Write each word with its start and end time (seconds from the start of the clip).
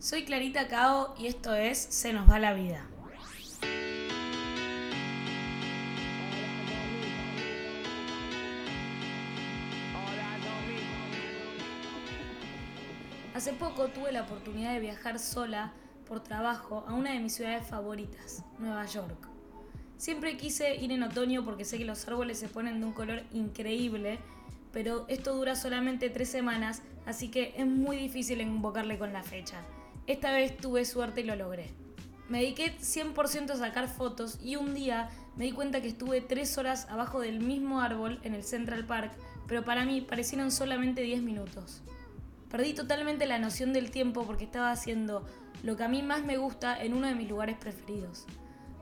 Soy 0.00 0.24
Clarita 0.24 0.66
Cao 0.66 1.14
y 1.18 1.26
esto 1.26 1.54
es 1.54 1.76
Se 1.76 2.14
nos 2.14 2.28
va 2.28 2.38
la 2.38 2.54
vida. 2.54 2.86
Hace 13.34 13.52
poco 13.52 13.88
tuve 13.88 14.10
la 14.10 14.22
oportunidad 14.22 14.72
de 14.72 14.80
viajar 14.80 15.18
sola 15.18 15.74
por 16.08 16.20
trabajo 16.20 16.82
a 16.88 16.94
una 16.94 17.12
de 17.12 17.18
mis 17.18 17.34
ciudades 17.34 17.66
favoritas, 17.66 18.42
Nueva 18.58 18.86
York. 18.86 19.28
Siempre 19.98 20.38
quise 20.38 20.76
ir 20.76 20.92
en 20.92 21.02
otoño 21.02 21.44
porque 21.44 21.66
sé 21.66 21.76
que 21.76 21.84
los 21.84 22.08
árboles 22.08 22.38
se 22.38 22.48
ponen 22.48 22.80
de 22.80 22.86
un 22.86 22.94
color 22.94 23.22
increíble, 23.32 24.18
pero 24.72 25.04
esto 25.08 25.34
dura 25.34 25.56
solamente 25.56 26.08
tres 26.08 26.30
semanas, 26.30 26.80
así 27.04 27.30
que 27.30 27.52
es 27.54 27.66
muy 27.66 27.98
difícil 27.98 28.40
invocarle 28.40 28.98
con 28.98 29.12
la 29.12 29.22
fecha. 29.22 29.62
Esta 30.06 30.32
vez 30.32 30.56
tuve 30.56 30.84
suerte 30.84 31.20
y 31.20 31.24
lo 31.24 31.36
logré. 31.36 31.70
Me 32.28 32.40
dediqué 32.42 32.76
100% 32.78 33.50
a 33.50 33.56
sacar 33.56 33.88
fotos 33.88 34.38
y 34.42 34.56
un 34.56 34.74
día 34.74 35.10
me 35.36 35.44
di 35.46 35.52
cuenta 35.52 35.80
que 35.80 35.88
estuve 35.88 36.20
3 36.20 36.58
horas 36.58 36.86
abajo 36.88 37.20
del 37.20 37.40
mismo 37.40 37.80
árbol 37.80 38.20
en 38.22 38.34
el 38.34 38.44
Central 38.44 38.86
Park, 38.86 39.12
pero 39.46 39.64
para 39.64 39.84
mí 39.84 40.00
parecieron 40.00 40.52
solamente 40.52 41.02
10 41.02 41.22
minutos. 41.22 41.82
Perdí 42.50 42.74
totalmente 42.74 43.26
la 43.26 43.38
noción 43.38 43.72
del 43.72 43.90
tiempo 43.90 44.24
porque 44.24 44.44
estaba 44.44 44.70
haciendo 44.70 45.24
lo 45.62 45.76
que 45.76 45.84
a 45.84 45.88
mí 45.88 46.02
más 46.02 46.24
me 46.24 46.36
gusta 46.36 46.80
en 46.82 46.94
uno 46.94 47.06
de 47.06 47.14
mis 47.14 47.28
lugares 47.28 47.56
preferidos. 47.56 48.26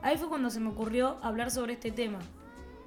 Ahí 0.01 0.17
fue 0.17 0.29
cuando 0.29 0.49
se 0.49 0.59
me 0.59 0.69
ocurrió 0.69 1.17
hablar 1.21 1.51
sobre 1.51 1.73
este 1.73 1.91
tema. 1.91 2.19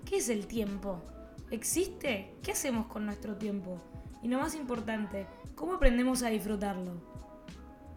¿Qué 0.04 0.16
es 0.16 0.28
el 0.28 0.46
tiempo? 0.46 1.02
¿Existe? 1.50 2.34
¿Qué 2.42 2.52
hacemos 2.52 2.86
con 2.86 3.04
nuestro 3.04 3.36
tiempo? 3.36 3.78
Y 4.22 4.28
lo 4.28 4.38
más 4.38 4.54
importante, 4.54 5.26
¿cómo 5.54 5.74
aprendemos 5.74 6.22
a 6.22 6.28
disfrutarlo? 6.28 6.92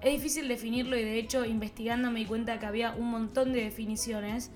Es 0.01 0.11
difícil 0.13 0.47
definirlo 0.47 0.97
y 0.97 1.03
de 1.03 1.17
hecho 1.17 1.45
investigando 1.45 2.11
me 2.11 2.19
di 2.19 2.25
cuenta 2.25 2.59
que 2.59 2.65
había 2.65 2.93
un 2.95 3.09
montón 3.09 3.53
de 3.53 3.63
definiciones, 3.63 4.51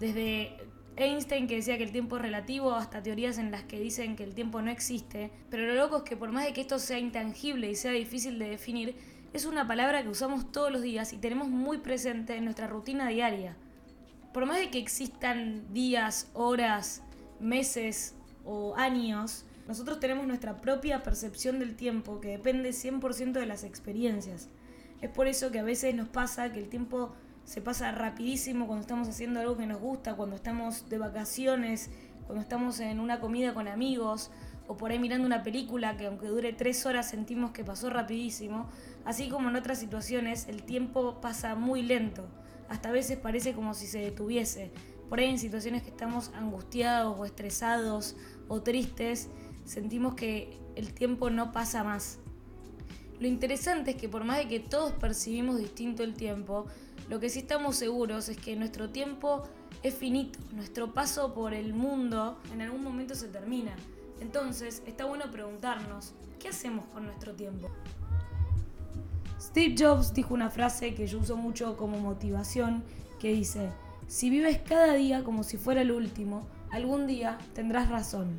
desde 0.00 0.56
Einstein 0.96 1.46
que 1.46 1.56
decía 1.56 1.78
que 1.78 1.84
el 1.84 1.92
tiempo 1.92 2.16
es 2.16 2.22
relativo 2.22 2.74
hasta 2.74 3.02
teorías 3.02 3.38
en 3.38 3.52
las 3.52 3.62
que 3.62 3.78
dicen 3.78 4.16
que 4.16 4.24
el 4.24 4.34
tiempo 4.34 4.60
no 4.62 4.70
existe, 4.70 5.30
pero 5.50 5.66
lo 5.66 5.74
loco 5.74 5.98
es 5.98 6.02
que 6.02 6.16
por 6.16 6.32
más 6.32 6.44
de 6.44 6.52
que 6.52 6.60
esto 6.60 6.78
sea 6.78 6.98
intangible 6.98 7.70
y 7.70 7.76
sea 7.76 7.92
difícil 7.92 8.38
de 8.38 8.50
definir, 8.50 8.96
es 9.32 9.44
una 9.44 9.66
palabra 9.68 10.02
que 10.02 10.08
usamos 10.08 10.50
todos 10.50 10.72
los 10.72 10.82
días 10.82 11.12
y 11.12 11.18
tenemos 11.18 11.48
muy 11.48 11.78
presente 11.78 12.34
en 12.34 12.44
nuestra 12.44 12.66
rutina 12.66 13.08
diaria. 13.08 13.56
Por 14.32 14.46
más 14.46 14.58
de 14.58 14.70
que 14.70 14.78
existan 14.78 15.72
días, 15.72 16.30
horas, 16.34 17.02
meses 17.38 18.14
o 18.44 18.74
años, 18.76 19.44
nosotros 19.68 20.00
tenemos 20.00 20.26
nuestra 20.26 20.60
propia 20.60 21.02
percepción 21.02 21.58
del 21.58 21.76
tiempo 21.76 22.20
que 22.20 22.30
depende 22.30 22.70
100% 22.70 23.32
de 23.32 23.46
las 23.46 23.64
experiencias. 23.64 24.48
Es 25.00 25.10
por 25.10 25.28
eso 25.28 25.50
que 25.50 25.60
a 25.60 25.64
veces 25.64 25.94
nos 25.94 26.08
pasa 26.08 26.52
que 26.52 26.58
el 26.58 26.68
tiempo 26.68 27.12
se 27.44 27.62
pasa 27.62 27.92
rapidísimo 27.92 28.66
cuando 28.66 28.82
estamos 28.82 29.08
haciendo 29.08 29.40
algo 29.40 29.56
que 29.56 29.66
nos 29.66 29.80
gusta, 29.80 30.14
cuando 30.16 30.36
estamos 30.36 30.88
de 30.88 30.98
vacaciones, 30.98 31.90
cuando 32.26 32.42
estamos 32.42 32.78
en 32.80 33.00
una 33.00 33.20
comida 33.20 33.54
con 33.54 33.68
amigos 33.68 34.30
o 34.66 34.76
por 34.76 34.90
ahí 34.90 34.98
mirando 34.98 35.26
una 35.26 35.42
película 35.42 35.96
que 35.96 36.06
aunque 36.06 36.26
dure 36.26 36.52
tres 36.52 36.84
horas 36.84 37.08
sentimos 37.08 37.52
que 37.52 37.64
pasó 37.64 37.88
rapidísimo. 37.88 38.68
Así 39.04 39.30
como 39.30 39.48
en 39.48 39.56
otras 39.56 39.78
situaciones 39.78 40.46
el 40.46 40.62
tiempo 40.62 41.20
pasa 41.22 41.54
muy 41.54 41.82
lento, 41.82 42.28
hasta 42.68 42.90
a 42.90 42.92
veces 42.92 43.16
parece 43.16 43.54
como 43.54 43.72
si 43.72 43.86
se 43.86 44.00
detuviese. 44.00 44.70
Por 45.08 45.20
ahí 45.20 45.30
en 45.30 45.38
situaciones 45.38 45.82
que 45.82 45.88
estamos 45.88 46.30
angustiados 46.34 47.18
o 47.18 47.24
estresados 47.24 48.14
o 48.48 48.60
tristes, 48.60 49.30
sentimos 49.64 50.14
que 50.14 50.58
el 50.76 50.92
tiempo 50.92 51.30
no 51.30 51.50
pasa 51.50 51.82
más. 51.82 52.18
Lo 53.20 53.26
interesante 53.26 53.92
es 53.92 53.96
que 53.96 54.08
por 54.08 54.24
más 54.24 54.38
de 54.38 54.48
que 54.48 54.60
todos 54.60 54.92
percibimos 54.92 55.58
distinto 55.58 56.02
el 56.02 56.14
tiempo, 56.14 56.66
lo 57.08 57.18
que 57.18 57.30
sí 57.30 57.40
estamos 57.40 57.76
seguros 57.76 58.28
es 58.28 58.36
que 58.36 58.54
nuestro 58.54 58.90
tiempo 58.90 59.42
es 59.82 59.94
finito, 59.94 60.38
nuestro 60.52 60.92
paso 60.92 61.34
por 61.34 61.54
el 61.54 61.74
mundo 61.74 62.38
en 62.52 62.62
algún 62.62 62.82
momento 62.82 63.14
se 63.14 63.28
termina. 63.28 63.74
Entonces, 64.20 64.82
está 64.86 65.04
bueno 65.04 65.30
preguntarnos, 65.30 66.12
¿qué 66.38 66.48
hacemos 66.48 66.84
con 66.92 67.06
nuestro 67.06 67.34
tiempo? 67.34 67.70
Steve 69.40 69.74
Jobs 69.78 70.14
dijo 70.14 70.34
una 70.34 70.50
frase 70.50 70.94
que 70.94 71.06
yo 71.06 71.18
uso 71.18 71.36
mucho 71.36 71.76
como 71.76 71.98
motivación, 71.98 72.82
que 73.20 73.32
dice, 73.32 73.70
si 74.06 74.30
vives 74.30 74.60
cada 74.66 74.94
día 74.94 75.24
como 75.24 75.42
si 75.42 75.56
fuera 75.56 75.82
el 75.82 75.92
último, 75.92 76.46
algún 76.70 77.06
día 77.06 77.38
tendrás 77.54 77.88
razón. 77.88 78.38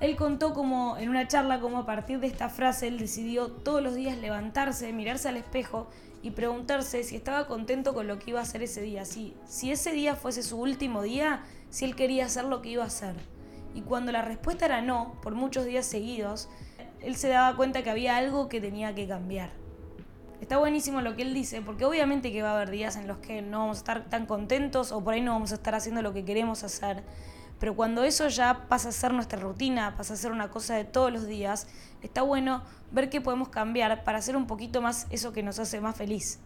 Él 0.00 0.16
contó 0.16 0.52
como 0.52 0.96
en 0.98 1.08
una 1.08 1.28
charla 1.28 1.60
como 1.60 1.78
a 1.78 1.86
partir 1.86 2.20
de 2.20 2.26
esta 2.26 2.48
frase 2.48 2.88
él 2.88 2.98
decidió 2.98 3.50
todos 3.50 3.82
los 3.82 3.94
días 3.94 4.18
levantarse, 4.18 4.92
mirarse 4.92 5.28
al 5.28 5.36
espejo 5.36 5.88
y 6.20 6.30
preguntarse 6.30 7.04
si 7.04 7.16
estaba 7.16 7.46
contento 7.46 7.94
con 7.94 8.08
lo 8.08 8.18
que 8.18 8.30
iba 8.30 8.40
a 8.40 8.42
hacer 8.42 8.62
ese 8.62 8.80
día, 8.80 9.04
si, 9.04 9.34
si 9.46 9.70
ese 9.70 9.92
día 9.92 10.16
fuese 10.16 10.42
su 10.42 10.58
último 10.58 11.02
día, 11.02 11.42
si 11.70 11.84
él 11.84 11.94
quería 11.94 12.26
hacer 12.26 12.44
lo 12.44 12.60
que 12.60 12.70
iba 12.70 12.82
a 12.82 12.88
hacer. 12.88 13.14
Y 13.74 13.82
cuando 13.82 14.10
la 14.10 14.22
respuesta 14.22 14.66
era 14.66 14.80
no, 14.80 15.16
por 15.22 15.34
muchos 15.34 15.64
días 15.64 15.86
seguidos, 15.86 16.48
él 17.00 17.16
se 17.16 17.28
daba 17.28 17.56
cuenta 17.56 17.82
que 17.82 17.90
había 17.90 18.16
algo 18.16 18.48
que 18.48 18.60
tenía 18.60 18.94
que 18.94 19.06
cambiar. 19.06 19.50
Está 20.40 20.58
buenísimo 20.58 21.00
lo 21.00 21.16
que 21.16 21.22
él 21.22 21.34
dice, 21.34 21.62
porque 21.62 21.84
obviamente 21.84 22.32
que 22.32 22.42
va 22.42 22.50
a 22.50 22.56
haber 22.56 22.70
días 22.70 22.96
en 22.96 23.06
los 23.06 23.18
que 23.18 23.42
no 23.42 23.60
vamos 23.60 23.78
a 23.78 23.80
estar 23.80 24.04
tan 24.10 24.26
contentos 24.26 24.92
o 24.92 25.02
por 25.02 25.14
ahí 25.14 25.20
no 25.20 25.32
vamos 25.32 25.52
a 25.52 25.54
estar 25.54 25.74
haciendo 25.74 26.02
lo 26.02 26.12
que 26.12 26.24
queremos 26.24 26.64
hacer. 26.64 27.02
Pero 27.64 27.76
cuando 27.76 28.04
eso 28.04 28.28
ya 28.28 28.66
pasa 28.68 28.90
a 28.90 28.92
ser 28.92 29.14
nuestra 29.14 29.40
rutina, 29.40 29.96
pasa 29.96 30.12
a 30.12 30.16
ser 30.18 30.32
una 30.32 30.50
cosa 30.50 30.74
de 30.74 30.84
todos 30.84 31.10
los 31.10 31.26
días, 31.26 31.66
está 32.02 32.20
bueno 32.20 32.62
ver 32.92 33.08
qué 33.08 33.22
podemos 33.22 33.48
cambiar 33.48 34.04
para 34.04 34.18
hacer 34.18 34.36
un 34.36 34.46
poquito 34.46 34.82
más 34.82 35.06
eso 35.08 35.32
que 35.32 35.42
nos 35.42 35.58
hace 35.58 35.80
más 35.80 35.96
feliz. 35.96 36.40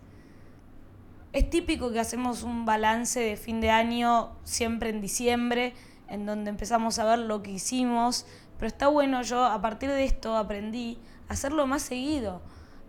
Es 1.32 1.50
típico 1.50 1.90
que 1.90 1.98
hacemos 1.98 2.44
un 2.44 2.64
balance 2.64 3.18
de 3.18 3.36
fin 3.36 3.60
de 3.60 3.68
año 3.72 4.30
siempre 4.44 4.90
en 4.90 5.00
diciembre, 5.00 5.74
en 6.06 6.24
donde 6.24 6.50
empezamos 6.50 7.00
a 7.00 7.04
ver 7.04 7.18
lo 7.18 7.42
que 7.42 7.50
hicimos, 7.50 8.24
pero 8.56 8.68
está 8.68 8.86
bueno, 8.86 9.22
yo 9.22 9.44
a 9.44 9.60
partir 9.60 9.90
de 9.90 10.04
esto 10.04 10.36
aprendí 10.36 10.98
a 11.28 11.32
hacerlo 11.32 11.66
más 11.66 11.82
seguido, 11.82 12.42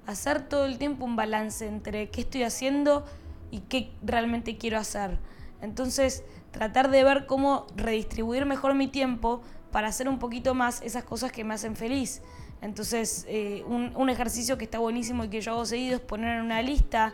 hacer 0.05 0.47
todo 0.47 0.65
el 0.65 0.77
tiempo 0.77 1.03
un 1.03 1.15
balance 1.15 1.65
entre 1.65 2.11
qué 2.11 2.21
estoy 2.21 2.43
haciendo 2.43 3.07
y 3.49 3.61
qué 3.61 3.91
realmente 4.03 4.59
quiero 4.59 4.77
hacer. 4.77 5.17
Entonces, 5.61 6.23
tratar 6.51 6.89
de 6.89 7.03
ver 7.03 7.25
cómo 7.25 7.67
redistribuir 7.75 8.45
mejor 8.45 8.75
mi 8.75 8.87
tiempo 8.87 9.41
para 9.71 9.87
hacer 9.87 10.09
un 10.09 10.19
poquito 10.19 10.55
más 10.55 10.81
esas 10.81 11.03
cosas 11.03 11.31
que 11.31 11.43
me 11.43 11.53
hacen 11.53 11.75
feliz. 11.75 12.21
Entonces, 12.61 13.25
eh, 13.29 13.63
un, 13.67 14.09
ejercicio 14.09 14.57
que 14.57 14.65
está 14.65 14.79
buenísimo 14.79 15.23
y 15.23 15.29
que 15.29 15.41
yo 15.41 15.51
hago 15.53 15.65
seguido 15.65 15.95
es 15.95 16.01
poner 16.01 16.37
en 16.37 16.45
una 16.45 16.61
lista 16.61 17.13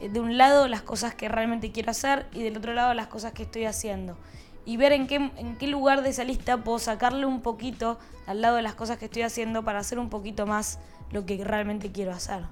eh, 0.00 0.08
de 0.08 0.20
un 0.20 0.38
lado 0.38 0.68
las 0.68 0.82
cosas 0.82 1.14
que 1.14 1.28
realmente 1.28 1.72
quiero 1.72 1.90
hacer 1.90 2.26
y 2.32 2.42
del 2.42 2.56
otro 2.56 2.74
lado 2.74 2.94
las 2.94 3.08
cosas 3.08 3.32
que 3.32 3.42
estoy 3.42 3.64
haciendo. 3.64 4.16
Y 4.66 4.76
ver 4.76 4.92
en 4.92 5.06
qué, 5.06 5.16
en 5.16 5.56
qué 5.58 5.66
lugar 5.66 6.02
de 6.02 6.10
esa 6.10 6.24
lista 6.24 6.62
puedo 6.62 6.78
sacarle 6.78 7.26
un 7.26 7.42
poquito 7.42 7.98
al 8.26 8.40
lado 8.40 8.56
de 8.56 8.62
las 8.62 8.74
cosas 8.74 8.98
que 8.98 9.06
estoy 9.06 9.22
haciendo 9.22 9.64
para 9.64 9.80
hacer 9.80 9.98
un 9.98 10.10
poquito 10.10 10.46
más 10.46 10.78
lo 11.10 11.26
que 11.26 11.42
realmente 11.44 11.90
quiero 11.92 12.12
hacer. 12.12 12.44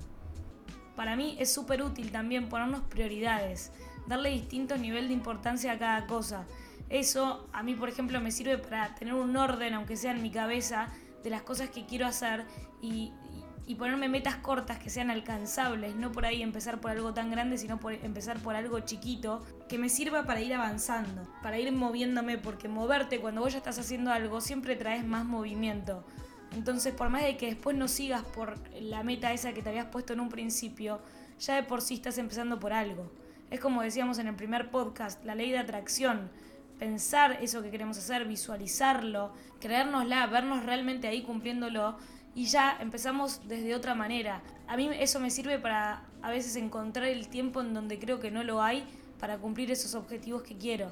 Para 0.96 1.16
mí 1.16 1.36
es 1.38 1.52
súper 1.52 1.82
útil 1.82 2.12
también 2.12 2.48
ponernos 2.48 2.82
prioridades 2.82 3.72
darle 4.06 4.30
distinto 4.30 4.76
nivel 4.76 5.08
de 5.08 5.14
importancia 5.14 5.72
a 5.72 5.78
cada 5.78 6.06
cosa. 6.06 6.46
Eso 6.88 7.48
a 7.52 7.62
mí, 7.62 7.74
por 7.74 7.88
ejemplo, 7.88 8.20
me 8.20 8.30
sirve 8.30 8.58
para 8.58 8.94
tener 8.94 9.14
un 9.14 9.36
orden, 9.36 9.74
aunque 9.74 9.96
sea 9.96 10.12
en 10.12 10.22
mi 10.22 10.30
cabeza, 10.30 10.90
de 11.22 11.30
las 11.30 11.42
cosas 11.42 11.70
que 11.70 11.86
quiero 11.86 12.06
hacer 12.06 12.44
y, 12.80 13.12
ponerme 13.78 14.06
metas 14.06 14.36
cortas 14.36 14.78
que 14.78 14.90
sean 14.90 15.10
alcanzables, 15.10 15.96
no 15.96 16.12
por 16.12 16.26
ahí 16.26 16.42
empezar 16.42 16.78
por 16.78 16.90
algo 16.90 17.14
tan 17.14 17.30
grande, 17.30 17.56
sino 17.56 17.80
por 17.80 17.94
empezar 17.94 18.38
por 18.38 18.54
algo 18.54 18.80
chiquito, 18.80 19.42
que 19.66 19.78
me 19.78 19.88
sirva 19.88 20.24
para 20.24 20.42
ir 20.42 20.52
avanzando, 20.52 21.26
para 21.42 21.58
ir 21.58 21.72
moviéndome, 21.72 22.36
porque 22.36 22.68
moverte 22.68 23.18
cuando 23.18 23.40
vos 23.40 23.52
ya 23.52 23.58
estás 23.58 23.78
haciendo 23.78 24.12
algo 24.12 24.42
siempre 24.42 24.76
traes 24.76 25.06
más 25.06 25.24
movimiento. 25.24 26.04
Entonces, 26.54 26.92
por 26.92 27.08
más 27.08 27.22
de 27.22 27.38
que 27.38 27.46
después 27.46 27.74
no 27.74 27.88
sigas 27.88 28.22
por 28.22 28.58
la 28.74 29.02
meta 29.02 29.32
esa 29.32 29.54
que 29.54 29.62
te 29.62 29.70
habías 29.70 29.86
puesto 29.86 30.12
en 30.12 30.20
un 30.20 30.28
principio, 30.28 31.00
ya 31.40 31.54
de 31.56 31.62
por 31.62 31.80
sí 31.80 31.94
estás 31.94 32.18
empezando 32.18 32.60
por 32.60 32.74
algo. 32.74 33.10
Es 33.52 33.60
como 33.60 33.82
decíamos 33.82 34.18
en 34.18 34.28
el 34.28 34.34
primer 34.34 34.70
podcast, 34.70 35.22
la 35.26 35.34
ley 35.34 35.50
de 35.50 35.58
atracción. 35.58 36.30
Pensar 36.78 37.36
eso 37.42 37.60
que 37.62 37.70
queremos 37.70 37.98
hacer, 37.98 38.24
visualizarlo, 38.24 39.34
creérnosla, 39.60 40.26
vernos 40.28 40.64
realmente 40.64 41.06
ahí 41.06 41.20
cumpliéndolo 41.20 41.98
y 42.34 42.46
ya 42.46 42.78
empezamos 42.80 43.46
desde 43.46 43.74
otra 43.74 43.94
manera. 43.94 44.40
A 44.68 44.78
mí 44.78 44.88
eso 44.98 45.20
me 45.20 45.30
sirve 45.30 45.58
para 45.58 46.02
a 46.22 46.30
veces 46.30 46.56
encontrar 46.56 47.08
el 47.08 47.28
tiempo 47.28 47.60
en 47.60 47.74
donde 47.74 47.98
creo 47.98 48.20
que 48.20 48.30
no 48.30 48.42
lo 48.42 48.62
hay 48.62 48.86
para 49.20 49.36
cumplir 49.36 49.70
esos 49.70 49.94
objetivos 49.94 50.42
que 50.42 50.56
quiero. 50.56 50.90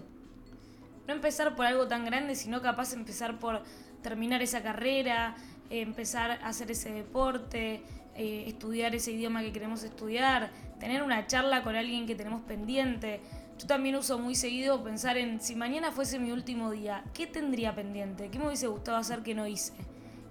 No 1.09 1.15
empezar 1.15 1.57
por 1.57 1.65
algo 1.65 1.89
tan 1.89 2.05
grande, 2.05 2.35
sino 2.35 2.61
capaz 2.61 2.93
empezar 2.93 3.39
por 3.39 3.63
terminar 4.03 4.43
esa 4.43 4.63
carrera, 4.63 5.35
empezar 5.71 6.33
a 6.33 6.49
hacer 6.49 6.71
ese 6.71 6.93
deporte, 6.93 7.83
eh, 8.21 8.45
estudiar 8.47 8.95
ese 8.95 9.13
idioma 9.13 9.41
que 9.41 9.51
queremos 9.51 9.83
estudiar, 9.83 10.51
tener 10.79 11.03
una 11.03 11.27
charla 11.27 11.63
con 11.63 11.75
alguien 11.75 12.07
que 12.07 12.15
tenemos 12.15 12.43
pendiente. 12.43 13.23
Yo 13.59 13.67
también 13.67 13.97
uso 13.97 14.19
muy 14.19 14.35
seguido 14.35 14.85
pensar 14.85 15.17
en 15.17 15.41
si 15.41 15.57
mañana 15.57 15.91
fuese 15.91 16.19
mi 16.19 16.31
último 16.31 16.71
día, 16.71 17.03
¿qué 17.15 17.27
tendría 17.27 17.75
pendiente? 17.75 18.29
¿Qué 18.29 18.39
me 18.39 18.49
hubiese 18.49 18.67
gustado 18.67 18.99
hacer 18.99 19.23
que 19.23 19.35
no 19.35 19.47
hice? 19.47 19.73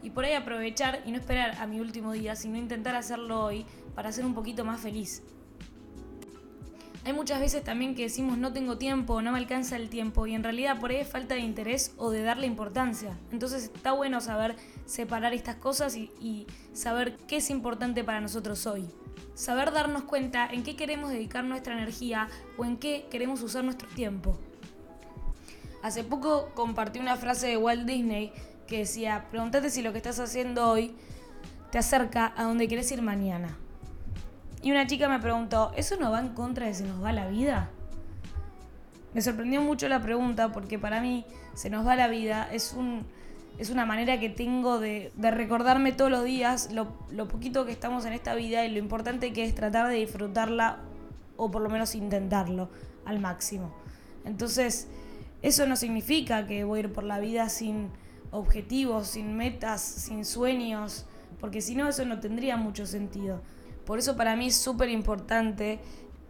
Y 0.03 0.11
por 0.11 0.23
ahí 0.23 0.33
aprovechar 0.33 1.01
y 1.03 1.11
no 1.11 1.17
esperar 1.17 1.55
a 1.59 1.65
mi 1.65 1.79
último 1.79 2.11
día, 2.11 2.35
sino 2.35 2.59
intentar 2.59 2.95
hacerlo 2.95 3.43
hoy 3.43 3.65
para 3.95 4.11
ser 4.11 4.23
un 4.23 4.35
poquito 4.35 4.63
más 4.63 4.79
feliz. 4.79 5.23
Hay 7.05 7.13
muchas 7.13 7.39
veces 7.39 7.63
también 7.63 7.95
que 7.95 8.03
decimos 8.03 8.37
no 8.37 8.51
tengo 8.51 8.77
tiempo, 8.77 9.21
no 9.21 9.31
me 9.31 9.37
alcanza 9.37 9.77
el 9.77 9.89
tiempo 9.89 10.27
y 10.27 10.35
en 10.35 10.43
realidad 10.43 10.79
por 10.79 10.91
ahí 10.91 10.97
es 10.97 11.07
falta 11.07 11.35
de 11.35 11.41
interés 11.41 11.93
o 11.97 12.11
de 12.11 12.23
darle 12.23 12.45
importancia. 12.45 13.17
Entonces 13.31 13.71
está 13.73 13.93
bueno 13.93 14.19
saber 14.19 14.57
separar 14.85 15.33
estas 15.33 15.55
cosas 15.55 15.95
y, 15.95 16.47
saber 16.73 17.15
qué 17.27 17.37
es 17.37 17.49
importante 17.49 18.03
para 18.03 18.19
nosotros 18.19 18.65
hoy. 18.67 18.89
Saber 19.33 19.71
darnos 19.71 20.03
cuenta 20.03 20.47
en 20.51 20.63
qué 20.63 20.75
queremos 20.75 21.09
dedicar 21.09 21.45
nuestra 21.45 21.73
energía 21.73 22.27
o 22.57 22.65
en 22.65 22.77
qué 22.77 23.07
queremos 23.09 23.41
usar 23.41 23.63
nuestro 23.63 23.87
tiempo. 23.89 24.37
Hace 25.81 26.03
poco 26.03 26.51
compartí 26.53 26.99
una 26.99 27.15
frase 27.15 27.47
de 27.47 27.57
Walt 27.57 27.85
Disney 27.85 28.33
que 28.67 28.79
decía, 28.79 29.25
pregúntate 29.29 29.69
si 29.69 29.81
lo 29.81 29.93
que 29.93 29.97
estás 29.97 30.19
haciendo 30.19 30.69
hoy 30.69 30.93
te 31.71 31.77
acerca 31.77 32.33
a 32.35 32.43
donde 32.43 32.67
quieres 32.67 32.91
ir 32.91 33.01
mañana. 33.01 33.57
Y 34.61 34.71
una 34.71 34.87
chica 34.87 35.07
me 35.07 35.19
preguntó, 35.19 35.71
¿eso 35.75 35.95
no 35.97 36.11
va 36.11 36.19
en 36.19 36.29
contra 36.29 36.65
de 36.65 36.73
se 36.73 36.83
nos 36.83 37.03
va 37.03 37.13
la 37.13 37.27
vida? 37.27 37.69
Me 39.13 39.21
sorprendió 39.21 39.61
mucho 39.61 39.87
la 39.87 40.01
pregunta 40.01 40.51
porque 40.51 40.77
para 40.77 41.01
mí 41.01 41.25
se 41.53 41.69
nos 41.69 41.87
va 41.87 41.95
la 41.95 42.07
vida 42.07 42.47
es, 42.51 42.73
un, 42.73 43.05
es 43.57 43.69
una 43.69 43.85
manera 43.85 44.19
que 44.19 44.29
tengo 44.29 44.79
de, 44.79 45.11
recordarme 45.17 45.93
todos 45.93 46.11
los 46.11 46.23
días 46.23 46.71
lo, 46.71 46.93
lo, 47.09 47.27
poquito 47.27 47.65
que 47.65 47.71
estamos 47.71 48.05
en 48.05 48.13
esta 48.13 48.35
vida 48.35 48.65
y 48.65 48.71
lo 48.71 48.77
importante 48.77 49.33
que 49.33 49.45
es 49.45 49.55
tratar 49.55 49.87
de 49.87 49.95
disfrutarla 49.95 50.79
o 51.37 51.49
por 51.49 51.61
lo 51.61 51.69
menos 51.69 51.95
intentarlo 51.95 52.69
al 53.05 53.19
máximo. 53.19 53.73
Entonces, 54.25 54.87
eso 55.41 55.65
no 55.65 55.75
significa 55.75 56.45
que 56.45 56.65
voy 56.65 56.79
a 56.79 56.83
ir 56.83 56.93
por 56.93 57.05
la 57.05 57.19
vida 57.19 57.49
sin 57.49 57.89
objetivos, 58.31 59.07
sin 59.07 59.35
metas, 59.35 59.81
sin 59.81 60.25
sueños, 60.25 61.05
porque 61.39 61.61
si 61.61 61.75
no 61.75 61.87
eso 61.87 62.05
no 62.05 62.19
tendría 62.19 62.57
mucho 62.57 62.85
sentido. 62.85 63.41
Por 63.89 63.97
eso 63.97 64.15
para 64.15 64.35
mí 64.35 64.49
es 64.49 64.55
súper 64.55 64.87
importante 64.89 65.79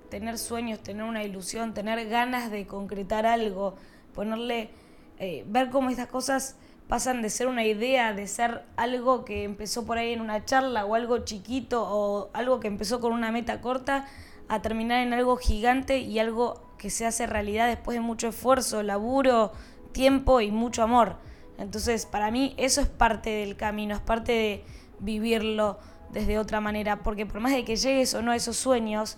tener 0.10 0.38
sueños, 0.38 0.80
tener 0.80 1.04
una 1.04 1.26
ilusión, 1.26 1.74
tener 1.74 2.08
ganas 2.08 2.52
de 2.52 2.66
concretar 2.66 3.26
algo, 3.26 3.76
ponerle, 4.16 4.70
eh, 5.18 5.44
ver 5.46 5.70
cómo 5.70 5.90
estas 5.90 6.08
cosas 6.08 6.56
pasan 6.88 7.22
de 7.22 7.30
ser 7.30 7.48
una 7.48 7.66
idea, 7.66 8.14
de 8.14 8.28
ser 8.28 8.64
algo 8.78 9.26
que 9.26 9.44
empezó 9.44 9.86
por 9.86 9.98
ahí 9.98 10.14
en 10.14 10.22
una 10.22 10.46
charla 10.46 10.86
o 10.86 10.96
algo 10.96 11.26
chiquito 11.26 11.84
o 11.86 12.30
algo 12.32 12.62
que 12.62 12.70
empezó 12.70 13.02
con 13.02 13.12
una 13.12 13.30
meta 13.30 13.60
corta, 13.60 14.08
a 14.48 14.62
terminar 14.62 15.06
en 15.06 15.12
algo 15.12 15.36
gigante 15.36 16.00
y 16.00 16.18
algo 16.18 16.64
que 16.78 16.90
se 16.90 17.06
hace 17.06 17.28
realidad 17.28 17.68
después 17.68 17.96
de 17.96 18.00
mucho 18.00 18.30
esfuerzo, 18.30 18.84
laburo, 18.84 19.52
tiempo 19.92 20.40
y 20.40 20.50
mucho 20.50 20.82
amor. 20.82 21.18
Entonces, 21.58 22.06
para 22.06 22.32
mí 22.32 22.54
eso 22.56 22.80
es 22.80 22.88
parte 22.88 23.32
del 23.32 23.58
camino, 23.58 23.96
es 23.96 24.02
parte 24.02 24.32
de 24.32 24.64
vivirlo, 25.02 25.78
desde 26.12 26.40
otra 26.40 26.62
manera, 26.62 27.04
porque 27.04 27.26
por 27.26 27.40
más 27.40 27.52
de 27.52 27.66
que 27.66 27.76
llegues 27.76 28.14
o 28.14 28.22
no 28.22 28.32
a 28.32 28.36
esos 28.36 28.58
sueños, 28.58 29.18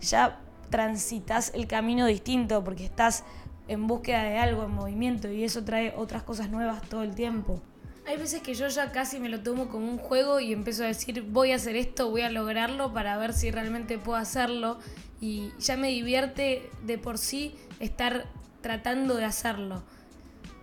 ya 0.00 0.40
transitas 0.70 1.52
el 1.54 1.66
camino 1.66 2.06
distinto, 2.06 2.62
porque 2.64 2.84
estás 2.84 3.24
en 3.68 3.86
búsqueda 3.86 4.22
de 4.22 4.38
algo, 4.38 4.64
en 4.64 4.70
movimiento, 4.70 5.30
y 5.30 5.44
eso 5.44 5.64
trae 5.64 5.94
otras 5.96 6.22
cosas 6.22 6.50
nuevas 6.50 6.82
todo 6.88 7.02
el 7.02 7.14
tiempo. 7.14 7.60
Hay 8.08 8.16
veces 8.16 8.40
que 8.40 8.54
yo 8.54 8.68
ya 8.68 8.90
casi 8.90 9.20
me 9.20 9.28
lo 9.28 9.42
tomo 9.42 9.68
como 9.68 9.86
un 9.86 9.98
juego 9.98 10.40
y 10.40 10.54
empiezo 10.54 10.82
a 10.82 10.86
decir, 10.86 11.22
voy 11.28 11.52
a 11.52 11.56
hacer 11.56 11.76
esto, 11.76 12.08
voy 12.08 12.22
a 12.22 12.30
lograrlo 12.30 12.94
para 12.94 13.18
ver 13.18 13.34
si 13.34 13.50
realmente 13.50 13.98
puedo 13.98 14.16
hacerlo. 14.16 14.78
Y 15.20 15.50
ya 15.58 15.76
me 15.76 15.88
divierte 15.88 16.70
de 16.86 16.96
por 16.96 17.18
sí 17.18 17.54
estar 17.80 18.24
tratando 18.62 19.14
de 19.16 19.26
hacerlo. 19.26 19.82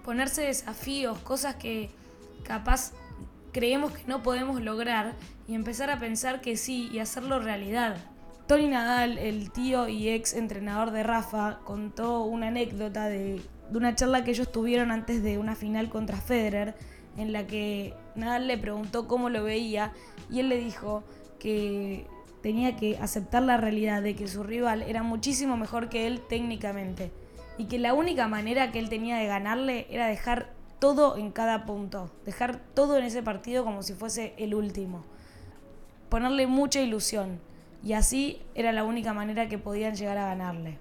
Ponerse 0.03 0.41
desafíos, 0.41 1.19
cosas 1.19 1.55
que 1.57 1.91
capaz 2.43 2.93
creemos 3.55 3.93
que 3.93 4.03
no 4.05 4.21
podemos 4.21 4.61
lograr 4.61 5.13
y 5.47 5.55
empezar 5.55 5.89
a 5.89 5.97
pensar 5.97 6.41
que 6.41 6.57
sí 6.57 6.89
y 6.91 6.99
hacerlo 6.99 7.39
realidad. 7.39 7.95
Tony 8.47 8.67
Nadal, 8.67 9.17
el 9.17 9.49
tío 9.49 9.87
y 9.87 10.09
ex 10.09 10.33
entrenador 10.33 10.91
de 10.91 11.03
Rafa, 11.03 11.59
contó 11.63 12.25
una 12.25 12.49
anécdota 12.49 13.07
de, 13.07 13.41
de, 13.69 13.77
una 13.77 13.95
charla 13.95 14.25
que 14.25 14.31
ellos 14.31 14.51
tuvieron 14.51 14.91
antes 14.91 15.23
de 15.23 15.37
una 15.37 15.55
final 15.55 15.87
contra 15.87 16.17
Federer, 16.17 16.75
en 17.15 17.31
la 17.31 17.47
que 17.47 17.93
Nadal 18.15 18.47
le 18.47 18.57
preguntó 18.57 19.07
cómo 19.07 19.29
lo 19.29 19.41
veía 19.45 19.93
y 20.29 20.41
él 20.41 20.49
le 20.49 20.57
dijo 20.57 21.05
que 21.39 22.07
tenía 22.43 22.75
que 22.75 22.97
aceptar 22.97 23.41
la 23.41 23.55
realidad 23.55 24.01
de 24.01 24.17
que 24.17 24.27
su 24.27 24.43
rival 24.43 24.81
era 24.81 25.01
muchísimo 25.01 25.55
mejor 25.55 25.87
que 25.87 26.07
él 26.07 26.19
técnicamente 26.27 27.13
y 27.57 27.67
que 27.67 27.79
la 27.79 27.93
única 27.93 28.27
manera 28.27 28.73
que 28.73 28.79
él 28.79 28.89
tenía 28.89 29.15
de 29.15 29.27
ganarle 29.27 29.87
era 29.89 30.07
dejar 30.07 30.54
todo 30.79 31.17
en 31.17 31.31
cada 31.31 31.65
punto, 31.65 32.11
dejar 32.25 32.59
todo 32.73 32.97
en 32.97 33.05
ese 33.05 33.23
partido 33.23 33.63
como 33.63 33.83
si 33.83 33.93
fuese 33.93 34.33
el 34.37 34.53
último, 34.53 35.03
ponerle 36.09 36.47
mucha 36.47 36.81
ilusión 36.81 37.39
y 37.83 37.93
así 37.93 38.41
era 38.55 38.71
la 38.71 38.83
única 38.83 39.13
manera 39.13 39.47
que 39.47 39.57
podían 39.57 39.95
llegar 39.95 40.17
a 40.17 40.27
ganarle. 40.27 40.77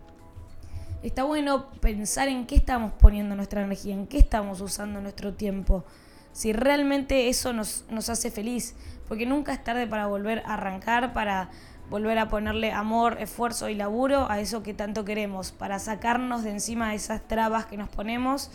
Está 1.02 1.24
bueno 1.24 1.70
pensar 1.80 2.28
en 2.28 2.46
qué 2.46 2.56
estamos 2.56 2.92
poniendo 2.92 3.36
nuestra 3.36 3.62
energía, 3.62 3.94
en 3.94 4.06
qué 4.06 4.18
estamos 4.18 4.60
usando 4.62 5.00
nuestro 5.00 5.34
tiempo, 5.34 5.84
si 6.32 6.52
realmente 6.52 7.28
eso 7.28 7.52
nos, 7.52 7.84
nos 7.90 8.08
hace 8.08 8.30
feliz, 8.30 8.74
porque 9.06 9.26
nunca 9.26 9.52
es 9.52 9.62
tarde 9.62 9.86
para 9.86 10.06
volver 10.06 10.42
a 10.46 10.54
arrancar, 10.54 11.12
para 11.12 11.50
volver 11.90 12.18
a 12.18 12.28
ponerle 12.28 12.72
amor, 12.72 13.18
esfuerzo 13.20 13.68
y 13.68 13.74
laburo 13.74 14.30
a 14.30 14.40
eso 14.40 14.62
que 14.62 14.74
tanto 14.74 15.04
queremos, 15.04 15.52
para 15.52 15.78
sacarnos 15.78 16.42
de 16.42 16.50
encima 16.50 16.94
esas 16.94 17.28
trabas 17.28 17.66
que 17.66 17.76
nos 17.76 17.88
ponemos 17.88 18.50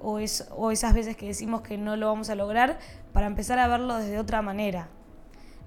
o, 0.00 0.18
es, 0.18 0.48
o 0.56 0.70
esas 0.70 0.94
veces 0.94 1.16
que 1.16 1.26
decimos 1.26 1.62
que 1.62 1.78
no 1.78 1.96
lo 1.96 2.06
vamos 2.06 2.30
a 2.30 2.34
lograr, 2.34 2.78
para 3.12 3.26
empezar 3.26 3.58
a 3.58 3.68
verlo 3.68 3.96
desde 3.96 4.18
otra 4.18 4.42
manera. 4.42 4.88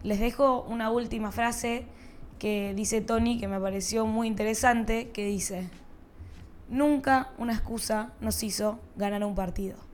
Les 0.04 0.20
dejo 0.20 0.64
una 0.64 0.92
última 0.92 1.32
frase 1.32 1.86
que 2.38 2.74
dice 2.74 3.02
Tony, 3.02 3.40
que 3.40 3.48
me 3.48 3.60
pareció 3.60 4.06
muy 4.06 4.28
interesante, 4.28 5.10
que 5.10 5.26
dice, 5.26 5.70
nunca 6.70 7.32
una 7.38 7.54
excusa 7.54 8.14
nos 8.22 8.42
hizo 8.44 8.80
ganar 8.96 9.24
un 9.24 9.36
partido. 9.36 9.89